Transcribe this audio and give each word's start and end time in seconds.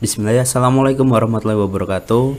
Bismillah, 0.00 0.40
Assalamualaikum 0.48 1.04
warahmatullahi 1.04 1.60
wabarakatuh. 1.60 2.32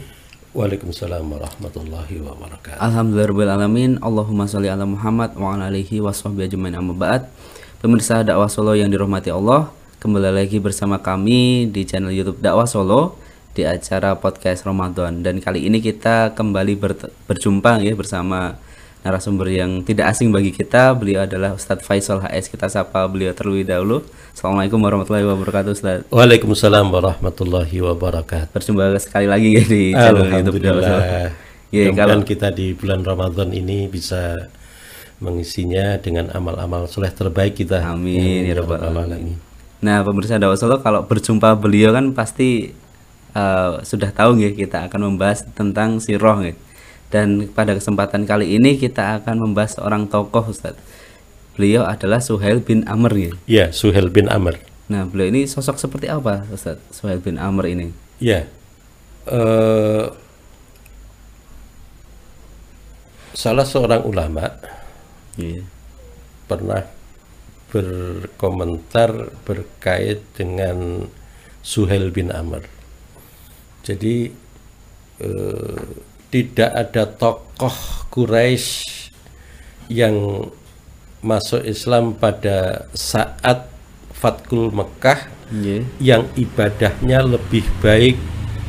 Waalaikumsalam 0.57 1.21
warahmatullahi 1.29 2.17
wabarakatuh. 2.17 2.81
Alhamdulillahirrahmanirrahim 2.81 4.01
Allahumma 4.01 4.49
sholli 4.49 4.67
ala 4.67 4.83
Muhammad 4.89 5.37
wa 5.37 5.53
ala 5.53 5.69
alihi 5.69 6.01
wa 6.01 6.09
sahbihi 6.09 6.49
ajmain. 6.49 6.73
Amma 6.73 6.97
ba'd. 6.97 7.29
Pemirsa 7.81 8.25
dakwah 8.25 8.49
Solo 8.49 8.77
yang 8.77 8.93
dirahmati 8.93 9.33
Allah 9.33 9.73
Kembali 9.97 10.45
lagi 10.45 10.61
bersama 10.61 11.01
kami 11.01 11.65
di 11.65 11.81
channel 11.81 12.13
youtube 12.13 12.37
dakwah 12.37 12.69
Solo 12.69 13.17
Di 13.53 13.65
acara 13.65 14.17
podcast 14.17 14.65
Ramadan. 14.65 15.21
Dan 15.21 15.37
kali 15.37 15.65
ini 15.69 15.81
kita 15.81 16.33
kembali 16.33 16.73
ber- 16.77 17.13
berjumpa 17.29 17.77
ya 17.81 17.93
bersama 17.93 18.57
narasumber 19.01 19.49
yang 19.49 19.81
tidak 19.81 20.13
asing 20.13 20.29
bagi 20.29 20.53
kita 20.53 20.93
Beliau 20.93 21.25
adalah 21.25 21.57
Ustadz 21.57 21.85
Faisal 21.85 22.21
HS 22.21 22.53
Kita 22.53 22.69
sapa 22.69 23.01
beliau 23.09 23.33
terlebih 23.33 23.65
dahulu 23.65 24.05
Assalamualaikum 24.31 24.77
warahmatullahi 24.77 25.25
wabarakatuh 25.25 25.71
Ustadz 25.73 26.07
Waalaikumsalam 26.07 26.87
warahmatullahi 26.87 27.77
wabarakatuh. 27.83 28.55
Berjumpa 28.55 28.95
sekali 29.03 29.27
lagi 29.27 29.59
ya 29.59 29.63
di 29.67 29.91
channel 29.91 30.23
YouTube 30.23 30.63
Solo. 30.63 30.79
Alhamdulillah. 30.79 31.51
Ya, 31.71 31.87
kalau 31.95 32.19
kita 32.23 32.51
di 32.51 32.75
bulan 32.75 33.03
Ramadan 33.03 33.51
ini 33.55 33.87
bisa 33.87 34.51
mengisinya 35.23 35.95
dengan 35.99 36.27
amal-amal 36.35 36.87
soleh 36.91 37.13
terbaik 37.13 37.59
kita. 37.59 37.79
Amin 37.83 38.43
ya 38.43 38.59
rabbal 38.59 38.79
rabbal 38.81 39.07
alamin. 39.07 39.39
Nah, 39.79 40.03
pemirsa 40.03 40.35
Dakwah 40.39 40.59
Solo 40.59 40.83
kalau 40.83 41.07
berjumpa 41.07 41.55
beliau 41.55 41.95
kan 41.95 42.11
pasti 42.11 42.75
eh, 43.35 43.71
sudah 43.83 44.09
tahu 44.11 44.39
ya 44.41 44.51
kita 44.51 44.91
akan 44.91 45.15
membahas 45.15 45.47
tentang 45.55 46.03
siroh 46.03 46.43
ya. 46.43 46.55
Dan 47.11 47.51
pada 47.51 47.75
kesempatan 47.75 48.23
kali 48.23 48.55
ini 48.55 48.79
kita 48.79 49.19
akan 49.19 49.43
membahas 49.51 49.75
seorang 49.75 50.07
tokoh 50.07 50.47
Ustaz. 50.47 50.79
Beliau 51.59 51.83
adalah 51.83 52.23
Suhail 52.23 52.63
bin 52.63 52.87
Amr 52.87 53.11
ya. 53.19 53.31
Ya, 53.45 53.65
Suhel 53.75 54.07
bin 54.07 54.31
Amr. 54.31 54.63
Nah, 54.87 55.03
beliau 55.03 55.27
ini 55.27 55.43
sosok 55.43 55.75
seperti 55.75 56.07
apa 56.07 56.47
Ustaz? 56.47 56.79
Suhail 56.95 57.19
bin 57.19 57.35
Amr 57.35 57.67
ini. 57.67 57.91
Ya. 58.23 58.47
eh, 59.27 60.07
salah 63.35 63.67
seorang 63.67 64.03
ulama 64.07 64.51
Iya. 65.39 65.63
pernah 66.47 66.83
berkomentar 67.71 69.31
berkait 69.47 70.19
dengan 70.35 71.07
Suhel 71.63 72.11
bin 72.11 72.31
Amr. 72.31 72.67
Jadi 73.87 74.27
eh, 75.23 75.83
tidak 76.31 76.71
ada 76.71 77.03
tokoh 77.05 78.07
Quraisy 78.09 79.11
yang 79.91 80.47
masuk 81.21 81.61
Islam 81.67 82.15
pada 82.17 82.87
saat 82.95 83.67
Fatkul 84.15 84.71
Mekah 84.71 85.41
Iya. 85.51 85.83
yang 85.99 86.23
ibadahnya 86.39 87.27
lebih 87.27 87.67
baik 87.83 88.15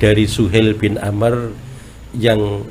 dari 0.02 0.27
Suhel 0.27 0.74
bin 0.74 0.98
Amr 0.98 1.55
yang 2.11 2.67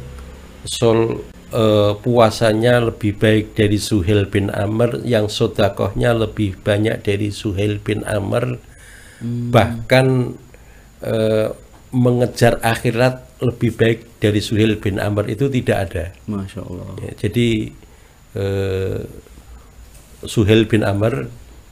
sol 0.67 1.23
eh, 1.55 1.95
puasanya 1.95 2.91
lebih 2.91 3.15
baik 3.15 3.55
dari 3.55 3.79
Suhel 3.79 4.27
bin 4.27 4.51
Amr 4.51 4.99
yang 5.07 5.31
sodakohnya 5.31 6.11
lebih 6.11 6.59
banyak 6.59 6.99
dari 7.07 7.31
Suhel 7.31 7.79
bin 7.79 8.03
Amr 8.03 8.59
bahkan 9.23 10.35
eh, 10.99 11.55
mengejar 11.95 12.59
akhirat 12.59 13.30
lebih 13.41 13.73
baik 13.73 14.21
dari 14.21 14.37
Suhel 14.37 14.77
bin 14.77 15.01
Amr 15.01 15.25
itu 15.27 15.49
tidak 15.49 15.77
ada 15.89 16.03
Masya 16.29 16.61
Allah. 16.61 16.87
Ya, 17.01 17.11
jadi 17.17 17.47
eh, 18.37 18.99
Suhel 20.23 20.69
bin 20.69 20.85
Amr 20.85 21.25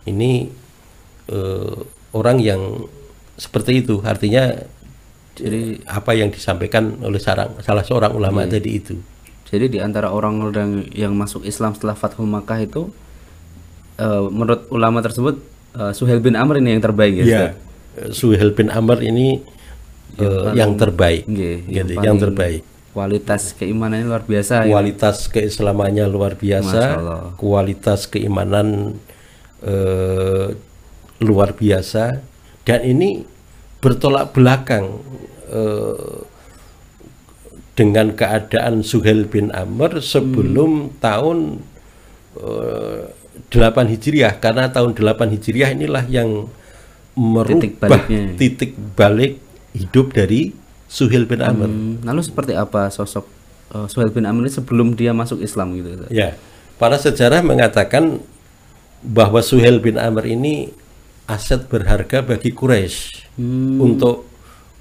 ini 0.06 0.50
eh, 1.30 1.78
orang 2.12 2.42
yang 2.42 2.90
seperti 3.38 3.86
itu, 3.86 4.02
artinya 4.02 4.52
jadi 5.38 5.80
apa 5.88 6.12
yang 6.12 6.34
disampaikan 6.34 7.00
oleh 7.00 7.22
sarang, 7.22 7.56
salah 7.64 7.86
seorang 7.86 8.12
ulama 8.12 8.44
Iya. 8.44 8.60
tadi 8.60 8.72
itu. 8.76 8.96
Jadi 9.48 9.66
di 9.72 9.80
antara 9.80 10.12
orang-orang 10.12 10.92
yang 10.94 11.16
masuk 11.16 11.42
Islam 11.42 11.74
setelah 11.74 11.96
Fathul 11.96 12.28
Makkah 12.28 12.60
itu 12.60 12.90
eh, 13.96 14.26
menurut 14.28 14.66
ulama 14.70 15.00
tersebut 15.00 15.38
eh, 15.78 15.94
Suhail 15.94 16.20
bin 16.20 16.34
Amr 16.34 16.60
ini 16.60 16.76
yang 16.76 16.84
terbaik 16.84 17.14
ya. 17.22 17.54
Eh, 17.96 18.10
Suhel 18.10 18.52
bin 18.52 18.74
Amr 18.74 19.00
ini 19.02 19.40
eh, 20.18 20.58
yang 20.58 20.74
terbaik, 20.80 21.30
Nggih, 21.30 21.58
gitu, 21.70 21.94
yang 22.00 22.06
yang, 22.06 22.18
terbaik. 22.18 22.64
Kualitas 22.90 23.54
keimanannya 23.54 24.06
luar 24.10 24.24
biasa 24.26 24.66
ya. 24.66 24.74
Kualitas 24.74 25.18
keislamannya 25.30 26.06
luar 26.10 26.34
biasa, 26.34 26.82
kualitas 27.38 28.10
keimanan 28.10 28.98
eh, 29.62 30.58
luar 31.22 31.54
biasa, 31.54 32.24
dan 32.66 32.80
ini 32.82 33.24
bertolak 33.80 34.34
belakang 34.34 35.00
eh, 35.54 36.26
dengan 37.80 38.12
keadaan 38.12 38.84
Suhel 38.84 39.24
bin 39.32 39.56
Amr 39.56 40.04
sebelum 40.04 41.00
tahun 41.00 41.64
eh, 42.36 43.16
8 43.48 43.88
Hijriah. 43.88 44.36
Karena 44.44 44.68
tahun 44.68 44.92
8 45.00 45.32
Hijriah 45.40 45.72
inilah 45.72 46.04
yang 46.12 46.52
Titik 47.20 47.76
merubah 47.76 48.00
baliknya. 48.00 48.24
titik 48.40 48.72
balik 48.96 49.34
hidup 49.76 50.14
dari 50.14 50.54
Suhel 50.90 51.30
bin 51.30 51.42
Amr. 51.42 51.70
Hmm, 51.70 52.02
lalu 52.02 52.22
seperti 52.26 52.58
apa 52.58 52.90
sosok 52.90 53.26
eh, 53.74 53.86
Suhail 53.86 54.10
bin 54.10 54.26
Amr 54.26 54.50
ini 54.50 54.54
sebelum 54.54 54.98
dia 54.98 55.14
masuk 55.14 55.40
Islam 55.40 55.78
gitu. 55.78 56.10
Ya, 56.10 56.34
para 56.82 56.98
sejarah 56.98 57.46
mengatakan 57.46 58.18
bahwa 59.06 59.40
Suhel 59.46 59.78
bin 59.80 59.96
Amr 60.02 60.26
ini 60.28 60.74
aset 61.30 61.70
berharga 61.70 62.26
bagi 62.26 62.50
Quraisy 62.52 63.30
Hmm. 63.40 63.80
untuk 63.80 64.28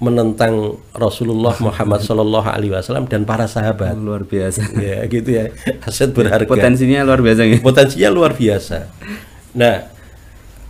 menentang 0.03 0.75
Rasulullah 0.91 1.55
Muhammad 1.63 2.03
Shallallahu 2.03 2.47
Alaihi 2.47 2.75
Wasallam 2.75 3.07
dan 3.07 3.23
para 3.23 3.47
sahabat. 3.47 3.95
Luar 3.95 4.27
biasa. 4.27 4.67
ya, 4.79 5.03
gitu 5.07 5.31
ya, 5.31 5.51
aset 5.83 6.11
berharga. 6.11 6.43
Potensinya 6.47 7.03
luar 7.07 7.23
biasa 7.23 7.47
ya. 7.47 7.59
Potensinya 7.63 8.09
luar 8.11 8.35
biasa. 8.35 8.91
Nah, 9.55 9.87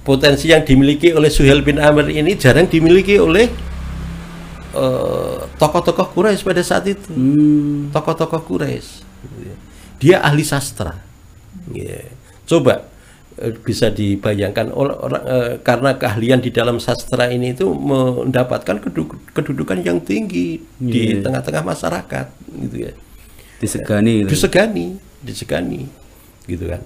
potensi 0.05 0.49
yang 0.53 0.65
dimiliki 0.65 1.13
oleh 1.13 1.29
Suhel 1.33 1.61
bin 1.65 1.81
Amr 1.81 2.09
ini 2.13 2.37
jarang 2.37 2.69
dimiliki 2.69 3.17
oleh 3.17 3.49
eh, 4.73 5.37
tokoh-tokoh 5.55 6.07
Quraisy 6.13 6.41
pada 6.43 6.61
saat 6.61 6.85
itu. 6.85 7.09
Hmm, 7.09 7.89
Tokoh-tokoh 7.89 8.41
Quraisy. 8.43 9.05
Dia 9.99 10.23
ahli 10.23 10.43
sastra. 10.43 10.95
Ya. 11.69 12.07
Coba 12.45 12.87
eh, 13.37 13.53
bisa 13.59 13.89
dibayangkan 13.89 14.71
orang 14.71 15.23
eh, 15.27 15.51
karena 15.61 15.95
keahlian 15.95 16.39
di 16.39 16.49
dalam 16.49 16.77
sastra 16.79 17.27
ini 17.29 17.53
itu 17.53 17.67
mendapatkan 17.69 18.79
kedu- 18.79 19.19
kedudukan 19.31 19.79
yang 19.81 19.99
tinggi 20.01 20.59
di 20.77 21.17
Iya. 21.17 21.25
tengah-tengah 21.25 21.63
masyarakat 21.63 22.27
gitu 22.67 22.77
ya 22.89 22.93
disegani 23.59 24.23
gitu. 24.23 24.31
disegani 24.31 24.85
disegani 25.19 25.81
gitu 26.47 26.63
kan 26.71 26.79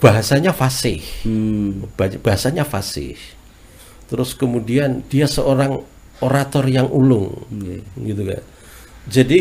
bahasanya 0.00 0.50
fasih 0.50 0.98
Hmm, 1.22 1.84
Ba- 1.94 2.18
bahasanya 2.20 2.64
fasih 2.64 3.14
terus 4.08 4.32
kemudian 4.34 5.00
dia 5.06 5.28
seorang 5.28 5.80
orator 6.22 6.66
yang 6.70 6.86
ulung. 6.90 7.34
Iya. 7.50 7.80
gitu 8.14 8.22
kan. 8.28 8.42
Jadi 9.10 9.40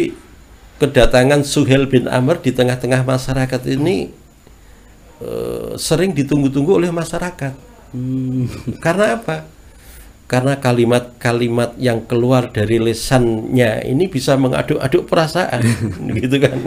kedatangan 0.81 1.45
Suhel 1.45 1.85
bin 1.87 2.09
Amr 2.09 2.41
di 2.41 2.51
tengah-tengah 2.51 3.05
masyarakat 3.05 3.61
ini 3.69 4.09
eh, 5.21 5.71
sering 5.77 6.11
ditunggu-tunggu 6.17 6.81
oleh 6.81 6.89
masyarakat. 6.89 7.53
Hmm, 7.93 8.49
karena 8.81 9.21
apa? 9.21 9.45
Karena 10.25 10.57
kalimat-kalimat 10.57 11.77
yang 11.77 12.09
keluar 12.09 12.49
dari 12.49 12.81
lisannya 12.81 13.85
ini 13.85 14.09
bisa 14.09 14.33
mengaduk-aduk 14.33 15.05
perasaan. 15.05 15.61
Gitu 16.17 16.41
kan. 16.41 16.57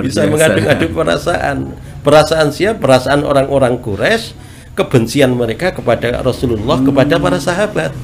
Bisa 0.00 0.24
mengaduk-aduk 0.24 0.96
perasaan. 0.96 1.76
Perasaan 2.00 2.48
siapa 2.56 2.80
perasaan 2.80 3.20
orang-orang 3.20 3.82
Quraisy 3.84 4.32
kebencian 4.76 5.32
mereka 5.32 5.72
kepada 5.72 6.20
Rasulullah 6.20 6.76
kepada 6.80 7.16
para 7.16 7.40
sahabat 7.40 7.96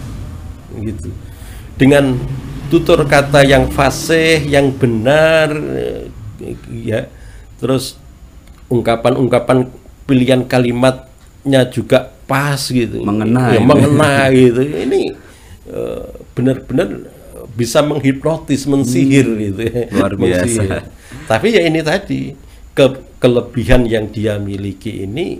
gitu 0.81 1.11
dengan 1.77 2.17
tutur 2.73 3.05
kata 3.05 3.45
yang 3.45 3.69
fasih 3.69 4.41
yang 4.49 4.73
benar 4.73 5.53
eh, 5.53 6.09
ya 6.73 7.07
terus 7.61 8.01
ungkapan-ungkapan 8.73 9.69
pilihan 10.09 10.43
kalimat 10.49 11.09
nya 11.43 11.67
juga 11.67 12.11
pas 12.25 12.59
gitu 12.59 13.03
Mengena 13.03 13.53
ya, 13.53 13.61
ini. 13.61 13.67
mengena 13.67 14.13
gitu 14.31 14.61
ini 14.63 15.03
eh, 15.69 16.05
benar-benar 16.33 16.89
bisa 17.53 17.85
menghipnotis 17.85 18.65
mensihir 18.65 19.29
gitu. 19.37 19.61
Hmm. 19.69 19.93
luar 19.93 20.13
biasa. 20.17 20.47
Mensihir. 20.65 20.83
tapi 21.29 21.47
ya 21.53 21.63
ini 21.69 21.81
tadi 21.85 22.21
ke- 22.73 23.05
kelebihan 23.21 23.85
yang 23.85 24.09
dia 24.09 24.41
miliki 24.41 25.05
ini 25.05 25.37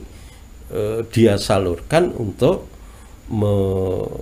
eh, 0.69 1.01
dia 1.09 1.41
salurkan 1.41 2.13
untuk 2.13 2.69
me, 3.31 3.55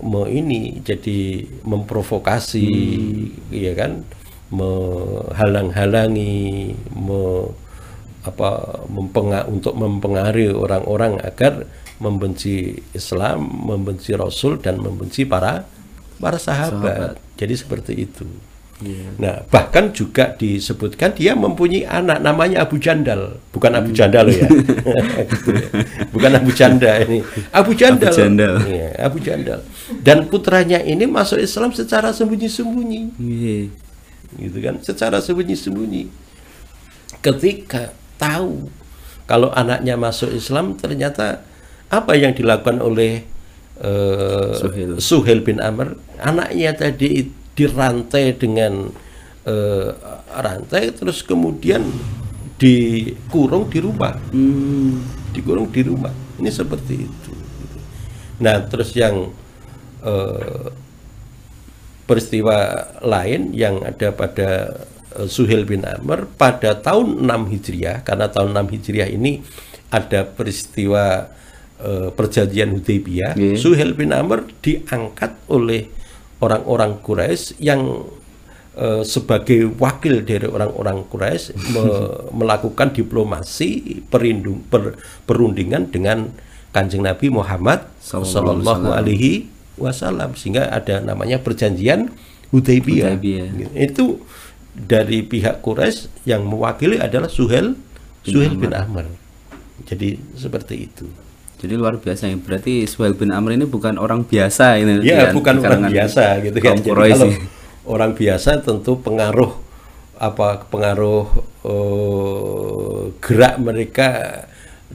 me- 0.04 0.30
ini 0.30 0.80
jadi 0.84 1.46
memprovokasi 1.64 2.66
Hmm. 2.68 3.54
ya 3.54 3.72
kan 3.76 4.04
menghalang-halangi 4.50 6.34
me- 6.92 7.52
apa 8.20 8.84
mempenga 8.92 9.48
untuk 9.48 9.72
mempengaruhi 9.80 10.52
orang-orang 10.52 11.16
agar 11.24 11.64
membenci 12.00 12.76
Islam, 12.92 13.48
membenci 13.64 14.12
Rasul 14.12 14.60
dan 14.60 14.76
membenci 14.80 15.24
para 15.24 15.64
para 16.20 16.36
sahabat. 16.36 17.16
Jadi 17.40 17.54
seperti 17.56 17.92
itu. 17.96 18.28
Iya. 18.80 19.12
Nah, 19.20 19.34
bahkan 19.52 19.92
juga 19.92 20.32
disebutkan 20.34 21.12
dia 21.12 21.36
mempunyai 21.36 21.84
anak 21.84 22.24
namanya 22.24 22.64
Abu 22.64 22.80
Jandal, 22.80 23.36
bukan 23.52 23.76
Abu 23.76 23.92
Jandal 23.92 24.28
loh 24.28 24.36
ya. 24.36 24.48
Gitu 25.30 25.48
ya. 25.52 25.68
Bukan 26.08 26.30
Abu 26.32 26.50
Janda 26.50 26.92
ini. 27.04 27.20
Abu 27.52 27.76
Jandal. 27.76 28.08
Abu 28.08 28.18
Jandal. 28.24 28.54
Iya, 28.64 28.88
Abu 29.04 29.18
Jandal. 29.20 29.60
Dan 30.00 30.32
putranya 30.32 30.80
ini 30.80 31.04
masuk 31.04 31.36
Islam 31.38 31.76
secara 31.76 32.10
sembunyi-sembunyi 32.10 33.00
Iya. 33.20 33.58
gitu 34.38 34.58
kan 34.62 34.78
secara 34.78 35.18
sembunyi-sembunyi 35.18 36.06
ketika 37.20 37.90
tahu 38.16 38.70
kalau 39.26 39.50
anaknya 39.52 39.98
masuk 39.98 40.30
Islam 40.30 40.78
ternyata 40.78 41.42
apa 41.90 42.14
yang 42.14 42.30
dilakukan 42.32 42.78
oleh 42.78 43.26
eh, 43.82 44.52
Suhail. 44.54 44.90
Suhail 45.02 45.40
bin 45.42 45.58
Amr 45.58 45.98
anaknya 46.22 46.74
tadi 46.74 47.26
dirantai 47.60 48.32
dengan 48.32 48.88
eh, 49.44 49.88
rantai 50.32 50.96
terus 50.96 51.20
kemudian 51.20 51.84
dikurung 52.56 53.68
di 53.68 53.78
rumah 53.80 54.16
Hmm. 54.32 55.04
dikurung 55.32 55.68
di 55.68 55.84
rumah 55.84 56.12
ini 56.40 56.48
seperti 56.48 56.94
itu 57.04 57.32
nah 58.40 58.64
terus 58.64 58.96
yang 58.96 59.28
eh, 60.00 60.72
peristiwa 62.04 62.56
lain 63.00 63.52
yang 63.52 63.84
ada 63.84 64.10
pada 64.10 64.48
eh, 65.16 65.28
Suhail 65.28 65.62
bin 65.64 65.84
Amr 65.84 66.26
pada 66.34 66.74
tahun 66.74 67.22
6 67.22 67.52
Hijriah 67.52 68.02
karena 68.02 68.26
tahun 68.26 68.56
6 68.56 68.74
Hijriah 68.74 69.08
ini 69.08 69.44
ada 69.92 70.24
peristiwa 70.24 71.28
eh, 71.78 72.08
perjanjian 72.10 72.72
Hudaybiyah 72.74 73.32
Iya. 73.36 73.54
Suhail 73.56 73.92
bin 73.94 74.10
Amr 74.10 74.48
diangkat 74.60 75.48
oleh 75.48 75.86
orang-orang 76.40 77.00
Quraisy 77.04 77.60
yang 77.60 78.04
eh, 78.76 79.04
sebagai 79.04 79.70
wakil 79.76 80.24
dari 80.24 80.48
orang-orang 80.48 81.04
Quraisy 81.06 81.54
me- 81.76 82.32
melakukan 82.34 82.92
diplomasi 82.96 84.02
perindung, 84.08 84.64
per- 84.66 84.96
perundingan 85.28 85.88
dengan 85.92 86.32
kanjeng 86.70 87.02
Nabi 87.04 87.28
Muhammad 87.30 87.86
Sallallahu 88.00 88.90
Alaihi 88.90 89.46
Wasallam 89.80 90.36
sehingga 90.36 90.68
ada 90.68 91.00
namanya 91.00 91.40
perjanjian 91.40 92.12
Hudaybiyah. 92.50 93.16
Hudaybiyah. 93.16 93.72
Itu 93.78 94.22
dari 94.74 95.22
pihak 95.22 95.62
Quraisy 95.62 96.26
yang 96.26 96.46
mewakili 96.46 96.98
adalah 96.98 97.30
Suhel 97.30 97.74
Suhel 98.22 98.54
bin 98.54 98.70
Amr. 98.74 99.08
Jadi 99.88 100.20
seperti 100.36 100.86
itu. 100.86 101.08
Jadi 101.60 101.74
luar 101.76 102.00
biasa 102.00 102.26
ya. 102.26 102.36
Berarti 102.36 102.88
Suhail 102.88 103.12
bin 103.12 103.28
Amr 103.30 103.52
ini 103.52 103.68
bukan 103.68 103.94
orang 103.96 104.24
biasa 104.24 104.80
ini. 104.80 105.04
Ya, 105.04 105.28
di- 105.28 105.36
bukan 105.36 105.60
orang 105.60 105.86
biasa 105.86 106.40
gitu 106.40 106.56
kan. 106.56 106.80
Jadi 106.80 106.88
kalau 107.12 107.28
orang 107.84 108.10
biasa 108.16 108.50
tentu 108.60 108.96
pengaruh 108.98 109.52
apa 110.16 110.64
pengaruh 110.66 111.24
eh, 111.64 113.00
gerak 113.20 113.54
mereka 113.56 114.08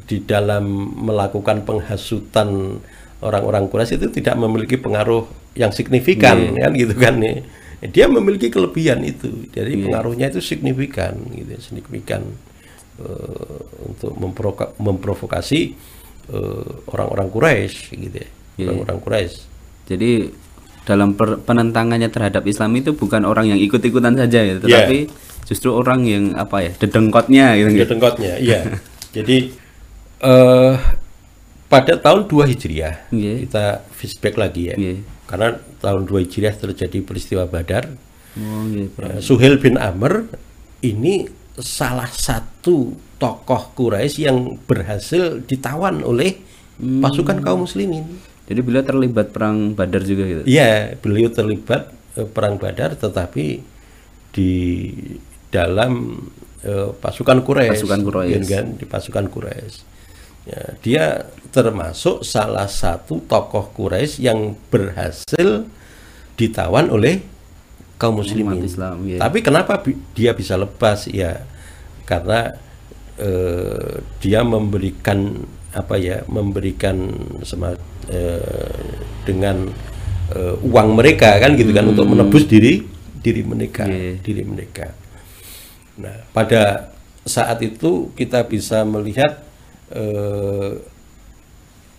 di 0.05 0.21
dalam 0.21 0.65
melakukan 0.99 1.63
penghasutan 1.63 2.77
orang-orang 3.21 3.65
Quraisy 3.65 3.97
itu 3.97 4.07
tidak 4.11 4.35
memiliki 4.35 4.75
pengaruh 4.75 5.25
yang 5.55 5.71
signifikan 5.71 6.51
Iya. 6.51 6.67
kan 6.67 6.71
gitu 6.75 6.93
kan 6.95 7.13
nih. 7.17 7.37
Dia 7.85 8.09
memiliki 8.09 8.49
kelebihan 8.49 9.01
itu. 9.01 9.49
Jadi 9.49 9.77
Iya. 9.77 9.81
pengaruhnya 9.87 10.27
itu 10.29 10.41
signifikan 10.41 11.15
gitu, 11.31 11.53
signifikan 11.61 12.21
eh, 12.95 13.59
untuk 13.81 14.15
memproka- 14.15 14.71
memprovokasi 14.79 15.75
eh, 16.29 16.67
orang-orang 16.89 17.27
Quraisy 17.29 17.77
gitu 17.93 18.17
ya. 18.21 18.29
Iya. 18.55 18.67
Orang-orang 18.71 18.99
Quraisy. 19.01 19.37
Jadi 19.85 20.11
dalam 20.85 21.17
penentangannya 21.17 22.09
terhadap 22.09 22.45
Islam 22.45 22.77
itu 22.77 22.93
bukan 22.93 23.25
orang 23.25 23.49
yang 23.49 23.59
ikut-ikutan 23.59 24.13
saja 24.15 24.39
ya, 24.39 24.55
tetapi 24.61 25.09
justru 25.45 25.73
orang 25.73 26.05
yang 26.05 26.23
apa 26.37 26.61
ya, 26.61 26.71
dedengkotnya 26.77 27.57
gitu. 27.57 27.69
Ya 27.73 27.85
dengkotnya, 27.85 28.33
iya. 28.37 28.59
Jadi 29.15 29.49
eh 30.21 30.75
pada 31.65 31.97
tahun 31.97 32.29
2 32.29 32.51
Hijriah 32.53 33.09
Iya. 33.09 33.33
kita 33.49 33.65
flashback 33.91 34.35
lagi 34.37 34.69
ya. 34.69 34.75
Iya. 34.77 34.93
Karena 35.25 35.57
tahun 35.81 36.05
2 36.05 36.21
Hijriah 36.29 36.53
terjadi 36.53 37.01
peristiwa 37.01 37.49
Badar. 37.49 37.89
Oh, 38.37 38.63
iya, 38.69 38.85
Eh, 38.85 38.87
Bro. 38.91 39.07
Suhail 39.23 39.57
bin 39.57 39.75
Amr 39.75 40.29
ini 40.81 41.25
salah 41.57 42.07
satu 42.07 42.93
tokoh 43.25 43.73
Quraisy 43.73 44.29
yang 44.29 44.61
berhasil 44.69 45.41
ditawan 45.41 46.05
oleh 46.05 46.37
Hmm. 46.75 46.99
pasukan 46.99 47.39
kaum 47.39 47.63
muslimin. 47.63 48.19
Jadi 48.45 48.59
beliau 48.59 48.83
terlibat 48.83 49.31
perang 49.31 49.71
Badar 49.71 50.03
juga 50.03 50.27
gitu. 50.27 50.41
Iya, 50.43 50.99
beliau 50.99 51.31
terlibat 51.31 51.87
eh, 52.13 52.27
perang 52.27 52.59
Badar 52.59 52.93
tetapi 52.93 53.63
di 54.29 54.51
dalam 55.47 56.19
eh, 56.61 56.91
pasukan 56.93 57.41
Quraisy. 57.41 57.79
Pasukan 57.79 58.01
Quraisy. 58.03 58.33
gitu 58.35 58.47
kan, 58.51 58.65
di 58.75 58.85
pasukan 58.85 59.25
Quraisy. 59.31 59.77
Ya, 60.45 60.61
dia 60.83 61.05
termasuk 61.49 62.21
salah 62.21 62.67
satu 62.67 63.23
tokoh 63.23 63.71
Quraisy 63.71 64.21
yang 64.21 64.53
berhasil 64.67 65.65
ditawan 66.35 66.91
oleh 66.91 67.23
kaum 67.95 68.19
muslimin. 68.19 68.59
Umat 68.59 68.67
Islam, 68.67 68.95
iya. 69.07 69.17
Tapi 69.17 69.39
kenapa 69.39 69.79
bi- 69.79 69.95
dia 70.11 70.35
bisa 70.35 70.53
lepas? 70.53 71.07
Ya, 71.07 71.47
karena 72.03 72.59
eh, 73.17 74.01
dia 74.19 74.41
memberikan 74.43 75.43
apa 75.71 75.95
ya, 75.95 76.23
memberikan 76.27 77.11
sema- 77.41 77.79
eh, 78.07 78.81
dengan 79.23 79.67
eh, 80.31 80.55
uang 80.61 80.97
mereka 80.97 81.37
kan 81.37 81.53
gitu 81.53 81.69
kan 81.69 81.85
untuk 81.85 82.07
menebus 82.07 82.47
diri 82.47 82.81
diri 83.19 83.41
mereka, 83.41 83.85
Hmm. 83.85 83.93
Iya. 83.93 84.13
diri 84.21 84.43
mereka. 84.45 84.93
Nah, 85.97 86.27
pada 86.29 86.93
saat 87.25 87.57
itu 87.61 88.13
kita 88.13 88.45
bisa 88.45 88.85
melihat 88.85 89.41
eh, 89.89 90.71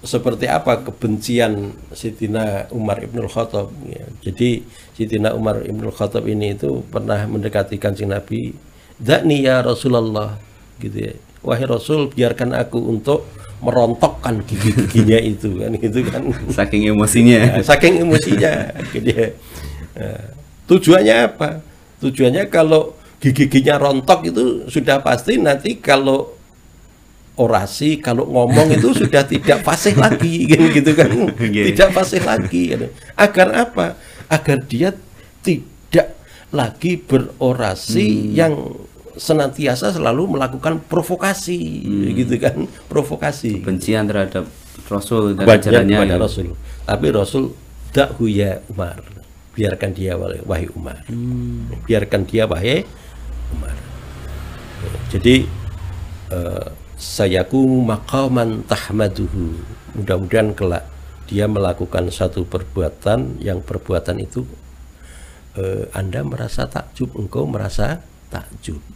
seperti 0.07 0.47
apa 0.47 0.87
kebencian 0.87 1.75
Sitina 1.91 2.71
Umar 2.71 3.03
Ibnul 3.03 3.27
Khattab. 3.27 3.73
ya. 3.83 4.07
Jadi 4.23 4.63
Sitina 4.95 5.35
Umar 5.35 5.67
Ibnul 5.67 5.91
Khattab 5.91 6.27
ini 6.31 6.55
itu 6.55 6.85
pernah 6.87 7.27
mendekati 7.27 7.75
kancing 7.75 8.15
Nabi, 8.15 8.55
Dakni 8.99 9.43
ya 9.43 9.63
Rasulullah, 9.67 10.39
gitu 10.81 10.97
ya. 11.11 11.13
Wahai 11.47 11.67
Rasul, 11.69 12.11
biarkan 12.11 12.57
aku 12.57 12.79
untuk 12.83 13.29
merontokkan 13.63 14.45
gigi-giginya 14.45 15.19
itu 15.33 15.49
kan 15.57 15.73
gitu 15.77 15.99
kan. 16.09 16.23
Saking 16.53 16.93
emosinya. 16.93 17.39
Ya, 17.39 17.63
saking 17.65 18.05
emosinya 18.05 18.53
gitu 18.93 19.09
ya. 19.09 19.29
Nah, 19.97 20.23
tujuannya 20.69 21.17
apa? 21.33 21.49
Tujuannya 22.03 22.53
kalau 22.53 22.97
gigi-giginya 23.23 23.81
rontok 23.81 24.29
itu 24.29 24.45
sudah 24.69 25.01
pasti 25.01 25.41
nanti 25.41 25.81
kalau 25.81 26.37
orasi 27.37 28.01
kalau 28.01 28.25
ngomong 28.27 28.73
itu 28.73 28.93
sudah 29.05 29.25
tidak 29.25 29.61
fasih 29.63 29.95
lagi 29.97 30.49
kan 30.49 30.61
gitu 30.73 30.91
kan 30.97 31.11
tidak 31.73 31.91
fasih 31.93 32.21
lagi 32.25 32.73
gitu. 32.73 32.89
agar 33.17 33.49
apa 33.69 33.87
agar 34.33 34.59
dia 34.65 34.91
tidak 35.45 36.17
lagi 36.51 36.97
berorasi 36.97 38.33
yang 38.33 38.57
senantiasa 39.17 39.97
selalu 39.97 40.37
melakukan 40.37 40.79
provokasi 40.85 41.59
gitu 42.13 42.37
kan 42.37 42.69
provokasi 42.87 43.65
Bencian 43.65 44.05
terhadap 44.05 44.45
Rasul 44.87 45.35
dan 45.35 45.47
ajarannya. 45.49 45.97
kepada 45.99 46.15
gitu. 46.15 46.23
Rasul. 46.23 46.47
Tapi 46.87 47.07
Rasul 47.11 47.45
dakhu 47.91 48.25
ya 48.31 48.63
Umar. 48.71 49.01
Biarkan 49.57 49.91
dia 49.97 50.13
wahai 50.21 50.69
Umar. 50.77 51.01
Biarkan 51.89 52.23
dia 52.29 52.45
wahai 52.45 52.85
Umar. 53.57 53.77
Jadi 55.09 55.49
eh, 56.31 56.67
sayaku 57.01 57.65
maqaman 57.83 58.69
tahmaduhu. 58.69 59.57
Mudah-mudahan 59.97 60.53
kelak 60.53 60.85
dia 61.27 61.49
melakukan 61.49 62.13
satu 62.13 62.45
perbuatan 62.47 63.41
yang 63.43 63.65
perbuatan 63.65 64.21
itu 64.21 64.45
eh, 65.57 65.89
Anda 65.97 66.21
merasa 66.23 66.69
takjub, 66.69 67.17
engkau 67.17 67.49
merasa 67.49 68.05
takjub. 68.29 68.96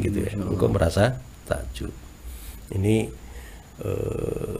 Gitu 0.00 0.18
ya. 0.24 0.30
Engkau 0.36 0.70
merasa 0.70 1.18
takjub. 1.46 1.90
Ini 2.70 3.10
eh, 3.82 4.54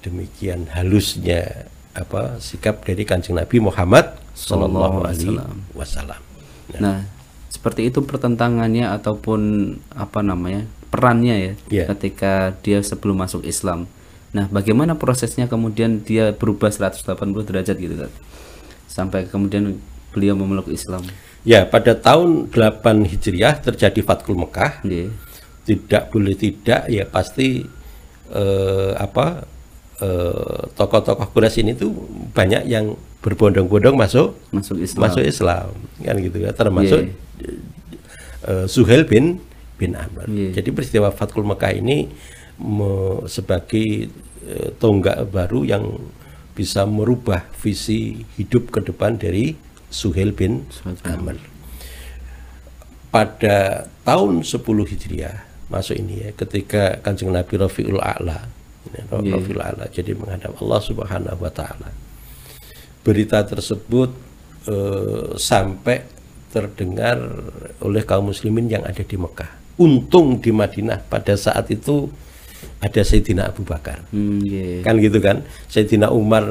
demikian 0.00 0.72
halusnya 0.72 1.68
apa 1.96 2.40
sikap 2.40 2.84
dari 2.84 3.04
kanjeng 3.08 3.36
Nabi 3.36 3.60
Muhammad 3.60 4.16
Sallallahu 4.36 5.04
Alaihi 5.04 5.36
Wasallam. 5.72 6.20
Nah, 6.76 7.08
seperti 7.48 7.88
itu 7.88 8.04
pertentangannya 8.04 8.92
ataupun 8.92 9.40
apa 9.96 10.20
namanya 10.20 10.68
perannya 10.92 11.36
ya 11.36 11.52
Yeah. 11.72 11.86
ketika 11.96 12.52
dia 12.60 12.84
sebelum 12.84 13.16
masuk 13.20 13.44
Islam. 13.48 13.88
Nah, 14.36 14.44
bagaimana 14.52 15.00
prosesnya 15.00 15.48
kemudian 15.48 16.04
dia 16.04 16.36
berubah 16.36 16.68
180 16.68 17.00
derajat 17.48 17.76
gitu 17.80 17.96
kan? 17.96 18.12
Sampai 18.84 19.24
kemudian 19.24 19.80
beliau 20.12 20.36
memeluk 20.36 20.68
Islam. 20.68 21.04
Ya, 21.46 21.62
pada 21.62 21.94
tahun 21.94 22.50
8 22.50 23.06
Hijriah 23.06 23.62
terjadi 23.62 24.02
Fathul 24.02 24.34
Mekah. 24.34 24.82
Nggih. 24.82 25.14
Tidak 25.62 26.10
boleh 26.10 26.34
tidak 26.34 26.90
ya 26.90 27.06
pasti 27.06 27.62
eh, 28.30 28.92
apa 28.98 29.46
eh, 30.02 30.60
tokoh-tokoh 30.74 31.30
Quraisy 31.30 31.62
ini 31.62 31.72
tuh 31.74 31.90
banyak 32.34 32.66
yang 32.66 32.94
berbondong-bondong 33.22 33.94
masuk 33.94 34.38
Masuk 34.50 34.78
Islam. 34.78 35.02
masuk 35.10 35.24
Islam 35.26 35.66
kan 35.98 36.14
gitu 36.18 36.38
ya 36.38 36.50
termasuk 36.54 37.10
eh, 38.46 38.66
Suhail 38.66 39.06
bin 39.06 39.42
bin 39.74 39.98
Amr. 39.98 40.26
Iya. 40.30 40.62
Jadi 40.62 40.70
peristiwa 40.70 41.10
Fathul 41.10 41.42
Mekah 41.46 41.74
ini 41.74 42.10
me- 42.58 43.26
sebagai 43.26 44.06
eh, 44.46 44.70
tonggak 44.78 45.26
baru 45.30 45.66
yang 45.66 45.84
bisa 46.54 46.86
merubah 46.86 47.44
visi 47.60 48.22
hidup 48.38 48.70
ke 48.70 48.80
depan 48.86 49.18
dari 49.18 49.52
Suhail 49.88 50.32
bin 50.32 50.66
Amr. 51.02 51.36
Pada 53.08 53.86
tahun 54.04 54.44
10 54.44 54.60
Hijriah 54.62 55.36
masuk 55.66 55.96
ini 55.96 56.20
ya 56.20 56.30
ketika 56.36 57.00
Kanjeng 57.00 57.32
Nabi 57.32 57.54
Rafiul 57.56 57.98
A'la 57.98 58.44
ya, 58.92 59.02
Iya. 59.02 59.34
Rafiul 59.34 59.58
A'la 59.58 59.88
jadi 59.88 60.12
menghadap 60.12 60.52
Allah 60.60 60.80
Subhanahu 60.80 61.40
wa 61.40 61.50
taala. 61.50 61.90
Berita 63.00 63.40
tersebut 63.42 64.12
eh, 64.68 65.32
sampai 65.34 66.04
terdengar 66.52 67.18
oleh 67.80 68.02
kaum 68.02 68.30
muslimin 68.30 68.68
yang 68.68 68.84
ada 68.84 69.00
di 69.00 69.16
Mekah. 69.16 69.50
Untung 69.76 70.40
di 70.40 70.52
Madinah 70.52 71.04
pada 71.04 71.36
saat 71.36 71.68
itu 71.68 72.08
ada 72.80 73.00
Sayyidina 73.00 73.52
Abu 73.52 73.60
Bakar 73.62 74.08
Hmm, 74.08 74.40
nggih. 74.40 74.80
kan 74.80 74.96
gitu 74.96 75.20
kan 75.20 75.44
Sayyidina 75.68 76.08
Umar 76.08 76.44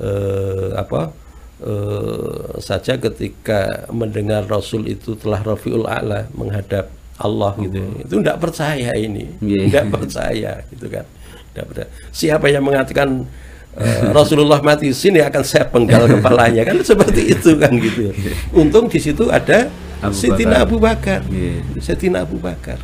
eh, 0.00 0.70
apa 0.72 1.12
eh, 1.58 2.60
saja 2.60 2.96
ketika 2.96 3.60
mendengar 3.90 4.44
Rasul 4.44 4.86
itu 4.86 5.14
telah 5.14 5.40
Rafiul 5.40 5.84
A'la 5.84 6.28
menghadap 6.32 6.92
Allah 7.16 7.56
gitu 7.58 7.80
itu 7.98 8.14
tidak 8.20 8.38
percaya 8.38 8.92
ini 8.92 9.24
Iya. 9.40 9.60
tidak 9.66 9.86
percaya 9.90 10.52
gitu 10.68 10.86
kan 10.86 11.06
Tidak 11.50 11.64
percaya. 11.64 11.88
siapa 12.10 12.46
yang 12.46 12.60
mengatakan 12.60 13.24
eh, 13.72 14.04
Rasulullah 14.18 14.60
mati 14.60 14.92
sini 14.92 15.20
akan 15.20 15.40
saya 15.40 15.64
penggal 15.64 16.04
kepalanya 16.12 16.62
kan 16.62 16.76
seperti 16.82 17.32
itu 17.32 17.56
kan 17.56 17.72
gitu 17.72 18.12
untung 18.52 18.86
di 18.86 19.00
situ 19.00 19.28
ada 19.28 19.72
Abu 19.96 20.12
Sayyidina. 20.12 20.60
Abu 20.60 20.76
Bakar 20.76 21.24
Iya. 21.26 21.64
Sayyidina 21.80 22.20
Abu 22.20 22.36
Bakar 22.36 22.76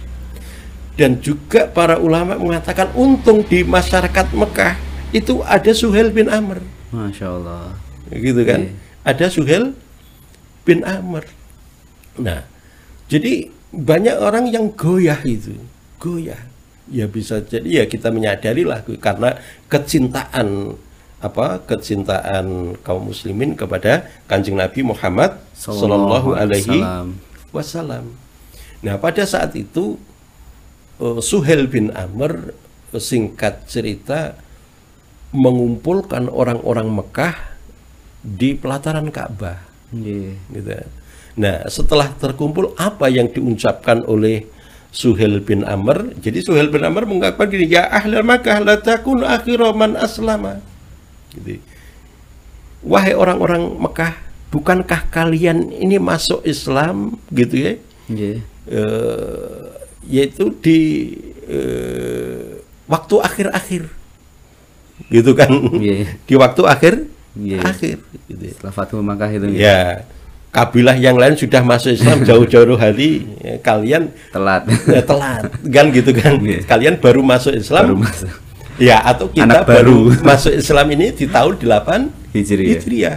dan 0.93 1.21
juga 1.21 1.69
para 1.69 1.97
ulama 1.97 2.37
mengatakan 2.37 2.88
untung 2.93 3.41
di 3.43 3.64
masyarakat 3.64 4.33
Mekah 4.33 4.76
itu 5.12 5.41
ada 5.43 5.73
Suhail 5.73 6.09
bin 6.09 6.29
Amr 6.29 6.61
Masya 6.88 7.29
Allah. 7.29 7.76
Gitu 8.19 8.42
kan. 8.45 8.61
Iya. 8.69 8.75
ada 9.02 9.26
Suhail 9.33 9.64
bin 10.62 10.87
Amr. 10.87 11.26
Nah 12.21 12.47
jadi 13.11 13.50
banyak 13.73 14.16
orang 14.21 14.52
yang 14.52 14.73
goyah 14.73 15.21
itu. 15.25 15.57
Goyah. 15.97 16.38
Ya 16.92 17.09
bisa 17.09 17.40
jadi 17.40 17.83
ya 17.83 17.85
kita 17.88 18.12
menyadari 18.12 18.69
lah 18.69 18.85
karena 19.00 19.38
kecintaan 19.71 20.76
apa 21.23 21.62
kecintaan 21.62 22.76
kaum 22.83 23.14
muslimin 23.14 23.54
kepada 23.54 24.11
kanjeng 24.26 24.59
Nabi 24.59 24.83
Muhammad 24.83 25.38
Sallallahu 25.54 26.35
Alaihi 26.35 26.83
Wasallam. 27.54 28.19
Nah 28.83 28.99
pada 28.99 29.23
saat 29.23 29.54
itu 29.54 29.97
eh, 30.99 31.21
Suhail 31.23 31.71
bin 31.71 31.95
Amr 31.95 32.50
eh, 32.90 32.99
singkat 32.99 33.71
cerita 33.71 34.35
mengumpulkan 35.31 36.26
orang-orang 36.28 36.90
Mekah 36.90 37.51
di 38.23 38.55
pelataran 38.55 39.11
Ka'bah 39.11 39.59
Nggih. 39.93 40.38
gitu. 40.55 40.73
Nah, 41.33 41.64
setelah 41.69 42.12
terkumpul 42.17 42.73
apa 42.79 43.09
yang 43.09 43.29
diucapkan 43.29 44.05
oleh 44.07 44.47
Suhail 44.93 45.41
bin 45.41 45.64
Amr? 45.64 46.12
Jadi 46.21 46.45
Suhail 46.45 46.69
bin 46.69 46.85
Amr 46.85 47.09
mengatakan 47.09 47.49
gini, 47.49 47.73
"Ya 47.73 47.88
ahlal 47.88 48.25
Makkah 48.25 48.61
la 48.61 48.76
takun 48.76 49.25
akhira 49.25 49.73
man 49.73 49.97
aslama." 49.97 50.61
Gitu. 51.33 51.64
Wahai 52.85 53.17
orang-orang 53.17 53.81
Mekah, 53.81 54.12
bukankah 54.52 55.09
kalian 55.09 55.73
ini 55.73 55.97
masuk 55.97 56.45
Islam 56.45 57.17
gitu 57.33 57.57
ya? 57.57 57.73
Nggih. 58.12 58.37
Eh, 58.69 59.64
yaitu 60.12 60.52
di 60.61 60.81
eh, 61.49 62.61
waktu 62.85 63.14
akhir-akhir. 63.17 63.88
Gitu 65.09 65.33
kan? 65.33 65.49
Iya. 65.81 66.21
Di 66.29 66.35
waktu 66.37 66.62
akhir 66.69 66.95
Iya. 67.33 67.65
akhir 67.65 67.97
gitu 68.29 68.43
ya. 68.43 68.53
Setelah 68.53 68.73
Fathul 68.73 69.01
Makkah 69.01 69.31
itu. 69.31 69.47
Ya, 69.53 70.05
kabilah 70.51 70.93
yang 70.95 71.17
lain 71.17 71.33
sudah 71.33 71.65
masuk 71.65 71.97
Islam 71.97 72.21
jauh-jauh 72.29 72.77
hari, 72.77 73.25
ya, 73.41 73.57
kalian 73.59 74.12
telat. 74.29 74.69
ya, 74.85 75.01
telat, 75.01 75.49
kan 75.65 75.87
gitu 75.89 76.12
kan? 76.12 76.37
Iya. 76.39 76.61
Kalian 76.65 77.01
baru 77.01 77.25
masuk 77.25 77.57
Islam, 77.57 77.97
Baru 77.97 77.99
masuk. 78.05 78.29
ya 78.77 79.01
atau 79.01 79.29
kita 79.29 79.49
Anak 79.49 79.65
baru. 79.65 80.12
baru. 80.12 80.25
masuk 80.25 80.53
Islam 80.53 80.87
ini 80.93 81.07
di 81.11 81.25
tahun 81.25 81.57
8 81.57 82.37
Hijriah. 82.37 82.69
Hijriah. 82.77 83.17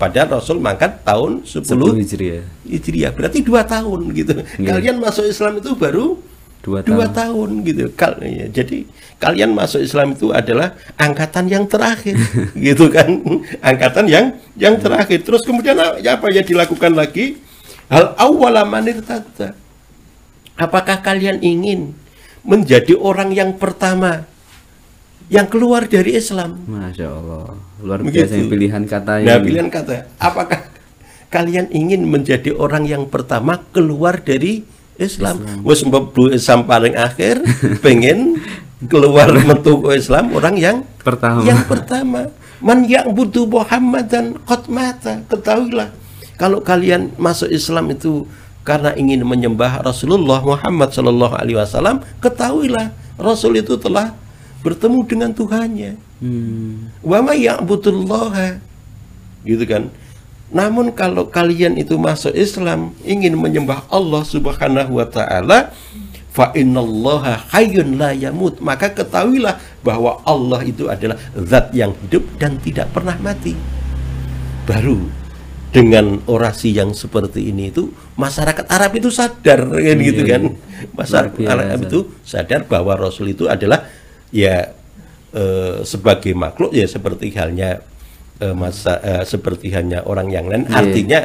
Padahal 0.00 0.40
Rasul 0.40 0.56
mangkat 0.56 1.04
tahun 1.04 1.44
10, 1.44 1.60
10 1.60 2.00
Hijriah. 2.00 2.44
Hijriah, 2.64 3.12
berarti 3.12 3.44
dua 3.44 3.60
tahun 3.60 4.08
gitu. 4.16 4.32
Iya. 4.56 4.68
Kalian 4.72 4.96
masuk 4.96 5.28
Islam 5.28 5.60
itu 5.60 5.76
baru 5.76 6.16
Dua 6.60 6.84
dua 6.84 7.08
tahun. 7.08 7.64
tahun 7.64 7.68
gitu. 7.68 7.84
Kal 7.96 8.20
ya, 8.20 8.46
jadi 8.52 8.84
kalian 9.16 9.56
masuk 9.56 9.80
Islam 9.80 10.12
itu 10.12 10.28
adalah 10.28 10.76
angkatan 11.00 11.48
yang 11.48 11.64
terakhir, 11.64 12.20
gitu 12.68 12.92
kan? 12.92 13.08
Angkatan 13.64 14.04
yang 14.04 14.36
yang 14.60 14.76
terakhir. 14.76 15.24
Terus 15.24 15.40
kemudian 15.44 15.76
ya 16.04 16.20
apa 16.20 16.28
yang 16.28 16.44
dilakukan 16.44 16.92
lagi? 16.92 17.40
Hal 17.88 18.12
awwala 18.20 18.68
manir 18.68 19.00
tata. 19.00 19.56
Apakah 20.60 21.00
kalian 21.00 21.40
ingin 21.40 21.96
menjadi 22.44 22.92
orang 22.96 23.32
yang 23.32 23.56
pertama 23.56 24.28
yang 25.32 25.48
keluar 25.48 25.88
dari 25.88 26.20
Islam? 26.20 26.60
Masya 26.68 27.08
Allah. 27.08 27.56
Luar 27.80 28.04
Begitu. 28.04 28.28
biasa 28.28 28.32
yang 28.36 28.50
pilihan 28.52 28.82
katanya. 28.84 29.26
Nah, 29.26 29.38
pilihan 29.40 29.68
kata, 29.72 30.12
apakah 30.20 30.60
kalian 31.32 31.72
ingin 31.72 32.04
menjadi 32.04 32.52
orang 32.52 32.84
yang 32.84 33.08
pertama 33.08 33.64
keluar 33.72 34.20
dari 34.20 34.66
Islam? 35.00 35.64
Wes 35.64 35.80
mlebu 35.82 36.30
Islam 36.30 36.68
paling 36.68 36.94
akhir, 36.94 37.40
pengen 37.84 38.36
keluar 38.86 39.32
metu 39.32 39.80
ke 39.80 39.96
Islam 39.96 40.30
orang 40.32 40.56
yang 40.56 40.76
Pertama. 41.00 41.40
yang 41.42 41.64
pertama. 41.64 42.28
Man 42.60 42.84
ya'budu 42.84 43.48
Muhammadan 43.48 44.36
qad 44.44 44.68
mata. 44.68 45.24
Ketahuilah 45.26 45.88
kalau 46.36 46.60
kalian 46.60 47.12
masuk 47.16 47.48
Islam 47.48 47.88
itu 47.88 48.28
karena 48.60 48.92
ingin 48.92 49.24
menyembah 49.24 49.80
Rasulullah 49.80 50.44
Muhammad 50.44 50.92
Shallallahu 50.92 51.32
alaihi 51.32 51.56
wasallam, 51.56 52.04
ketahuilah 52.20 52.92
Rasul 53.16 53.56
itu 53.56 53.80
telah 53.80 54.12
bertemu 54.60 55.00
dengan 55.08 55.30
Tuhannya 55.32 56.12
Hmm. 56.20 56.92
wa 57.00 57.24
may 57.24 57.48
ya'budullaha 57.48 58.60
gitu 59.40 59.64
kan 59.64 59.88
namun 60.50 60.90
kalau 60.90 61.30
kalian 61.30 61.78
itu 61.78 61.94
masuk 61.94 62.34
Islam 62.34 62.90
ingin 63.06 63.38
menyembah 63.38 63.86
Allah 63.86 64.22
Subhanahu 64.22 64.98
wa 64.98 65.06
taala 65.06 65.70
fa 66.30 66.50
innallaha 66.54 67.42
hayyun 67.50 67.98
la 67.98 68.10
yamut 68.14 68.58
maka 68.58 68.90
ketahuilah 68.90 69.58
bahwa 69.82 70.22
Allah 70.22 70.62
itu 70.62 70.86
adalah 70.86 71.18
zat 71.34 71.70
yang 71.70 71.94
hidup 72.06 72.22
dan 72.38 72.58
tidak 72.58 72.90
pernah 72.90 73.14
mati 73.18 73.54
baru 74.66 74.98
dengan 75.70 76.18
orasi 76.26 76.74
yang 76.74 76.90
seperti 76.90 77.46
ini 77.54 77.70
itu 77.70 77.94
masyarakat 78.18 78.66
Arab 78.66 78.90
itu 78.98 79.06
sadar 79.10 79.70
kan 79.70 79.96
gitu 80.02 80.22
Iya. 80.26 80.30
kan 80.34 80.42
masyarakat 80.98 81.38
Luar 81.38 81.46
biasa. 81.46 81.62
Arab 81.62 81.78
itu 81.86 81.98
sadar 82.26 82.60
bahwa 82.66 82.92
Rasul 82.98 83.30
itu 83.34 83.46
adalah 83.46 83.86
ya 84.34 84.74
eh, 85.30 85.76
sebagai 85.86 86.34
makhluk 86.34 86.74
ya 86.74 86.90
seperti 86.90 87.30
halnya 87.38 87.86
eh, 88.40 88.54
masa 88.56 88.98
eh, 89.00 89.22
seperti 89.24 89.70
hanya 89.72 90.02
orang 90.04 90.32
yang 90.32 90.48
lain 90.48 90.64
Iya. 90.66 90.74
artinya 90.80 91.20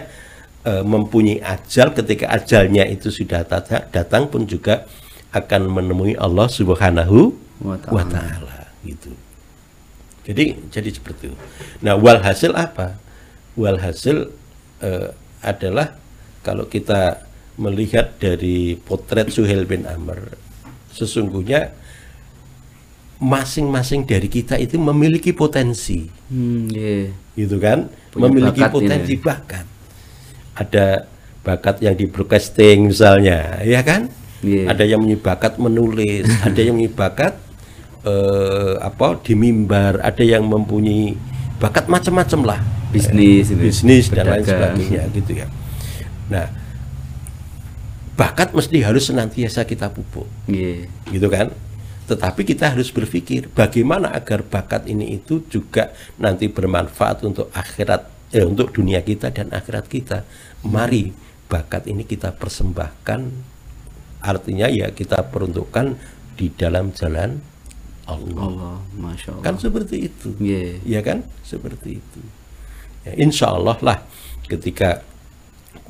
eh, 0.63 0.83
mempunyai 0.83 1.39
ajal 1.41 1.95
ketika 1.95 2.29
ajalnya 2.31 2.83
itu 2.85 3.09
sudah 3.09 3.41
datang, 3.91 4.27
pun 4.27 4.43
juga 4.45 4.85
akan 5.31 5.61
menemui 5.67 6.15
Allah 6.15 6.47
Subhanahu 6.47 7.35
Wa 7.63 7.75
ta'ala. 7.79 7.91
wa 7.95 8.03
taala 8.07 8.59
gitu. 8.83 9.11
Jadi 10.25 10.57
jadi 10.73 10.89
seperti 10.89 11.29
itu. 11.31 11.37
Nah, 11.85 11.95
walhasil 11.95 12.51
apa? 12.51 12.97
Walhasil 13.55 14.31
eh, 14.81 15.09
adalah 15.39 15.95
kalau 16.41 16.65
kita 16.65 17.21
melihat 17.55 18.17
dari 18.19 18.75
potret 18.75 19.31
Suhail 19.31 19.63
bin 19.63 19.85
Amr, 19.85 20.35
sesungguhnya 20.91 21.71
masing-masing 23.17 24.03
dari 24.03 24.27
kita 24.27 24.55
itu 24.55 24.75
memiliki 24.75 25.31
potensi 25.31 26.07
Hmm, 26.25 26.67
iya. 26.67 27.09
gitu 27.33 27.57
kan 27.57 27.87
Punya 28.09 28.27
memiliki 28.27 28.59
bakat 28.59 28.69
ini 28.69 28.75
potensi 28.75 29.13
ya. 29.13 29.21
bakat 29.21 29.65
ada 30.53 30.85
bakat 31.41 31.75
yang 31.79 31.93
di 31.93 32.05
broadcasting 32.05 32.89
misalnya 32.89 33.59
ya 33.61 33.81
kan 33.81 34.09
Iya. 34.39 34.69
ada 34.69 34.83
yang 34.83 34.99
punya 34.99 35.17
bakat 35.17 35.53
menulis 35.55 36.25
ada 36.47 36.59
yang 36.59 36.75
punya 36.75 36.91
bakat 36.91 37.33
eh, 38.03 38.73
apa 38.79 39.17
di 39.21 39.33
mimbar 39.33 39.97
ada 39.99 40.21
yang 40.21 40.43
mempunyai 40.43 41.15
bakat 41.57 41.87
macam-macam 41.87 42.41
lah 42.45 42.59
Bisnis 42.91 43.47
Eh, 43.47 43.55
gitu. 43.55 43.61
bisnis 43.61 44.05
dan 44.07 44.27
lain 44.27 44.43
sebagainya 44.43 45.03
gitu 45.11 45.31
ya 45.35 45.47
nah 46.27 46.47
bakat 48.15 48.51
mesti 48.51 48.79
harus 48.79 49.07
senantiasa 49.07 49.63
kita 49.63 49.87
pupuk 49.87 50.27
Iya. 50.47 50.87
gitu 51.11 51.27
kan 51.27 51.51
tetapi 52.05 52.45
kita 52.45 52.77
harus 52.77 52.93
berpikir 52.93 53.49
bagaimana 53.49 54.13
agar 54.13 54.45
bakat 54.45 54.85
ini 54.85 55.17
itu 55.17 55.41
juga 55.49 55.89
nanti 56.21 56.45
bermanfaat 56.45 57.25
untuk 57.25 57.49
akhirat 57.49 58.29
eh, 58.29 58.45
untuk 58.45 58.69
dunia 58.69 59.01
kita 59.01 59.33
dan 59.33 59.49
akhirat 59.49 59.89
kita. 59.89 60.21
Mari 60.65 61.09
bakat 61.49 61.89
ini 61.89 62.05
kita 62.05 62.33
persembahkan. 62.37 63.21
Artinya 64.21 64.69
ya 64.69 64.89
kita 64.93 65.21
peruntukkan 65.29 65.97
di 66.37 66.49
dalam 66.53 66.93
jalan 66.93 67.41
Allah. 68.05 68.43
Allah, 68.53 68.77
masya 68.93 69.37
Allah. 69.37 69.43
kan 69.45 69.55
seperti 69.57 69.95
itu. 70.05 70.29
Iya. 70.37 70.77
ya 70.85 70.99
kan? 71.01 71.25
Seperti 71.41 71.97
itu. 71.97 72.21
Ya, 73.01 73.13
insya 73.17 73.49
Allah 73.53 73.77
lah 73.81 73.97
ketika 74.45 75.01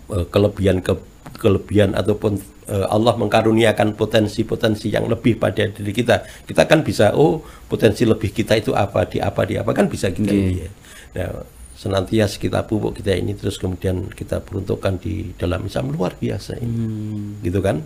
kelebihan 0.07 0.79
ke 0.85 0.93
kelebihan 1.37 1.93
ataupun 1.97 2.39
eh, 2.69 2.87
Allah 2.87 3.13
mengkaruniakan 3.19 3.97
potensi-potensi 3.97 4.89
yang 4.93 5.05
lebih 5.11 5.37
pada 5.37 5.67
diri 5.67 5.91
kita. 5.91 6.23
Kita 6.47 6.65
kan 6.65 6.81
bisa 6.81 7.13
oh 7.13 7.43
potensi 7.67 8.07
lebih 8.07 8.31
kita 8.31 8.55
itu 8.57 8.71
apa 8.71 9.05
di 9.05 9.19
apa 9.19 9.41
di 9.43 9.59
apa 9.59 9.71
kan 9.75 9.91
bisa 9.91 10.09
kita 10.09 10.31
ya 10.33 10.69
nah 11.15 11.31
senantiasa 11.75 12.39
kita 12.43 12.67
pupuk 12.67 12.99
kita 12.99 13.15
ini 13.15 13.35
terus 13.39 13.55
kemudian 13.55 14.11
kita 14.11 14.43
peruntukkan 14.43 14.99
di 14.99 15.35
dalam 15.35 15.67
Islam. 15.67 15.91
Luar 15.91 16.15
biasa 16.15 16.59
ini. 16.59 16.71
Hmm. 16.71 17.43
gitu 17.43 17.59
kan? 17.59 17.83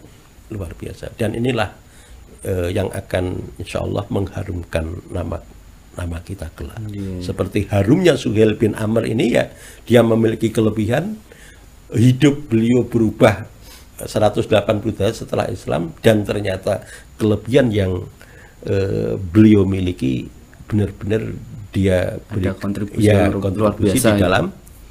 Luar 0.53 0.73
biasa. 0.77 1.13
Dan 1.17 1.33
inilah 1.35 1.73
eh, 2.45 2.69
yang 2.73 2.93
akan 2.93 3.57
insya 3.57 3.81
Allah 3.81 4.05
mengharumkan 4.13 5.03
nama 5.09 5.41
nama 5.99 6.23
kita 6.23 6.47
kelak. 6.55 6.79
Iya. 6.87 7.27
seperti 7.27 7.67
harumnya 7.67 8.15
Suhail 8.15 8.55
bin 8.55 8.71
Amr 8.71 9.03
ini 9.03 9.35
ya 9.35 9.51
dia 9.83 9.99
memiliki 9.99 10.47
kelebihan 10.47 11.19
hidup 11.93 12.51
beliau 12.51 12.85
berubah 12.85 13.49
180 13.99 14.47
derajat 14.95 15.25
setelah 15.25 15.45
Islam 15.51 15.91
dan 15.99 16.23
ternyata 16.23 16.85
kelebihan 17.19 17.67
yang 17.73 18.07
eh, 18.63 19.17
beliau 19.19 19.67
miliki 19.67 20.29
benar-benar 20.69 21.35
dia 21.69 22.17
Ada 22.29 22.57
kontribusi 22.57 23.05
ya, 23.05 23.29
yang 23.29 23.37
luar 23.37 23.75
kontribusi 23.77 23.99
biasa 23.99 24.09
di 24.09 24.15
ya. 24.15 24.21
dalam 24.25 24.45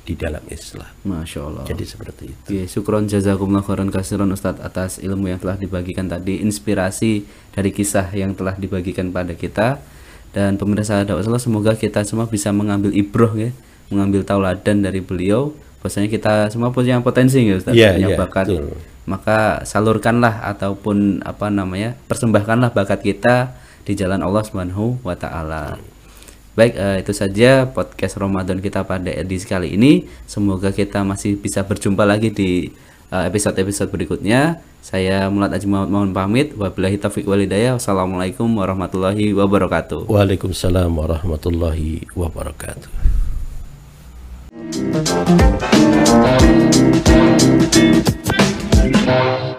di 0.08 0.14
dalam 0.16 0.44
Islam 0.48 0.92
Masya 1.04 1.40
Allah. 1.44 1.64
jadi 1.68 1.84
seperti 1.84 2.24
itu 2.32 2.48
Oke, 2.48 2.60
syukron 2.64 3.04
jazakumullah 3.10 3.60
khairan 3.60 3.92
kasiran 3.92 4.30
Ustadz 4.32 4.64
atas 4.64 4.96
ilmu 5.04 5.28
yang 5.28 5.36
telah 5.36 5.60
dibagikan 5.60 6.08
tadi, 6.08 6.40
inspirasi 6.40 7.28
dari 7.52 7.70
kisah 7.74 8.08
yang 8.16 8.32
telah 8.32 8.56
dibagikan 8.56 9.12
pada 9.12 9.36
kita. 9.36 9.82
Dan 10.28 10.60
pemirsa 10.60 11.08
dakwah 11.08 11.40
semoga 11.40 11.72
kita 11.72 12.04
semua 12.04 12.28
bisa 12.28 12.52
mengambil 12.52 12.92
ibroh 12.92 13.32
ya, 13.36 13.48
mengambil 13.92 14.24
tauladan 14.24 14.84
dari 14.84 15.00
beliau. 15.00 15.52
Bahwasanya 15.78 16.08
kita 16.10 16.50
semua 16.50 16.74
punya 16.74 16.98
potensi 16.98 17.38
ya 17.46 17.54
Ustadz, 17.54 17.76
Iya, 17.78 17.94
punya 17.94 18.08
iya, 18.10 18.18
bakat. 18.18 18.46
betul. 18.50 18.74
Maka 19.08 19.62
salurkanlah 19.64 20.44
ataupun 20.52 21.22
apa 21.24 21.48
namanya? 21.48 21.96
persembahkanlah 22.10 22.74
bakat 22.74 23.00
kita 23.00 23.56
di 23.88 23.96
jalan 23.96 24.20
Allah 24.20 24.44
Subhanahu 24.44 25.00
wa 25.00 25.16
taala. 25.16 25.80
Baik, 26.58 26.74
eh, 26.74 26.96
itu 27.06 27.14
saja 27.14 27.70
podcast 27.70 28.18
Ramadan 28.18 28.58
kita 28.58 28.82
pada 28.82 29.08
edisi 29.14 29.46
kali 29.46 29.78
ini. 29.78 30.10
Semoga 30.26 30.74
kita 30.74 31.06
masih 31.06 31.38
bisa 31.38 31.62
berjumpa 31.62 32.02
lagi 32.02 32.34
di 32.34 32.74
eh, 33.14 33.24
episode-episode 33.30 33.88
berikutnya. 33.94 34.58
Saya 34.82 35.30
Mulat 35.30 35.54
Aji 35.54 35.70
Muhammad 35.70 35.90
mohon 35.94 36.10
pamit. 36.10 36.58
Wabillahi 36.58 36.98
taufiq 36.98 37.24
walhidayah. 37.30 37.78
Wassalamualaikum 37.78 38.50
warahmatullahi 38.50 39.30
wabarakatuh. 39.32 40.10
Waalaikumsalam 40.10 40.90
warahmatullahi 40.90 42.04
wabarakatuh 42.18 43.17
Thank 44.60 45.12
you. 49.06 49.57